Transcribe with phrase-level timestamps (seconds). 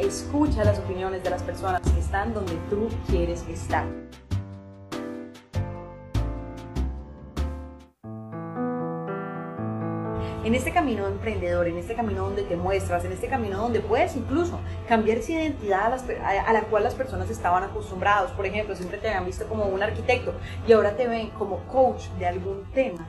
[0.00, 3.84] Escucha las opiniones de las personas que están donde tú quieres estar.
[10.42, 14.16] en este camino emprendedor, en este camino donde te muestras, en este camino donde puedes
[14.16, 14.58] incluso
[14.88, 18.32] cambiar esa identidad a, la cual las personas estaban acostumbrados.
[18.32, 20.32] Por ejemplo, siempre te habían visto como un arquitecto
[20.66, 23.06] y ahora te ven como coach de algún tema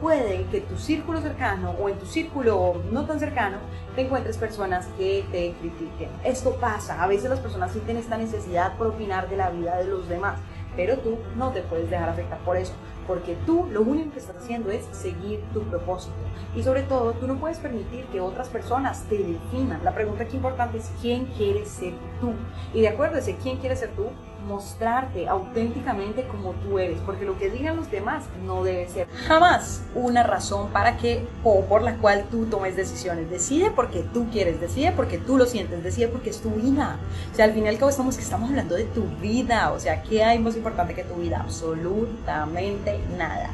[0.00, 3.58] puede que tu círculo cercano o en tu círculo no tan cercano
[3.94, 6.10] te encuentres personas que te critiquen.
[6.24, 9.86] Esto pasa, a veces las personas sienten esta necesidad por opinar de la vida de
[9.86, 10.38] los demás,
[10.76, 12.72] pero tú no te puedes dejar afectar por eso,
[13.08, 16.14] porque tú lo único que estás haciendo es seguir tu propósito.
[16.54, 19.82] Y sobre todo, tú no puedes permitir que otras personas te definan.
[19.82, 22.32] La pregunta que importante es quién quieres ser tú.
[22.74, 24.10] Y de acuerdo a ese quién quieres ser tú,
[24.46, 29.82] mostrarte auténticamente como tú eres, porque lo que digan los demás no debe ser jamás
[29.94, 33.30] una razón para que o por la cual tú tomes decisiones.
[33.30, 36.98] Decide porque tú quieres, decide porque tú lo sientes, decide porque es tu vida.
[37.32, 39.78] O sea, al final y al cabo estamos que estamos hablando de tu vida, o
[39.78, 41.40] sea, ¿qué hay más importante que tu vida?
[41.40, 43.50] Absolutamente nada.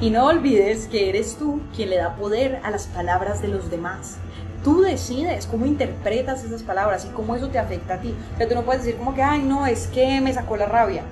[0.00, 3.70] Y no olvides que eres tú quien le da poder a las palabras de los
[3.70, 4.16] demás.
[4.64, 8.14] Tú decides cómo interpretas esas palabras y cómo eso te afecta a ti.
[8.36, 11.02] Pero tú no puedes decir como que, ay, no, es que me sacó la rabia.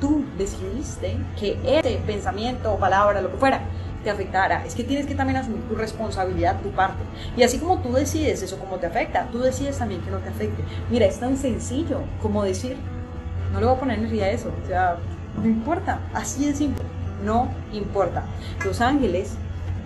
[0.00, 3.62] Tú decidiste que ese pensamiento o palabra, lo que fuera,
[4.02, 4.64] te afectara.
[4.64, 7.02] Es que tienes que también asumir tu responsabilidad, tu parte.
[7.36, 10.28] Y así como tú decides eso, cómo te afecta, tú decides también que no te
[10.28, 10.62] afecte.
[10.90, 12.76] Mira, es tan sencillo como decir,
[13.52, 14.52] no le voy a poner energía a eso.
[14.62, 14.96] O sea,
[15.36, 16.00] no importa.
[16.14, 16.84] Así de simple.
[17.24, 18.24] No importa.
[18.64, 19.36] Los ángeles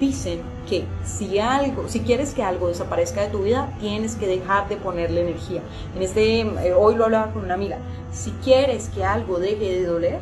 [0.00, 4.68] dicen que si algo, si quieres que algo desaparezca de tu vida, tienes que dejar
[4.68, 5.62] de ponerle energía.
[5.94, 7.78] En este, eh, hoy lo hablaba con una amiga,
[8.12, 10.20] si quieres que algo deje de doler,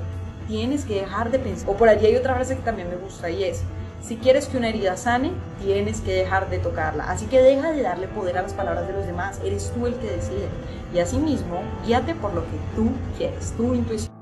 [0.49, 1.69] tienes que dejar de pensar.
[1.71, 3.62] O por allí hay otra frase que también me gusta y es,
[4.03, 5.31] si quieres que una herida sane,
[5.62, 7.05] tienes que dejar de tocarla.
[7.05, 9.94] Así que deja de darle poder a las palabras de los demás, eres tú el
[9.94, 10.49] que decide.
[10.93, 14.22] Y asimismo, guíate por lo que tú quieres, tu intuición.